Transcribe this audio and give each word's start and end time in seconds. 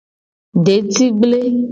Detigble. 0.69 1.43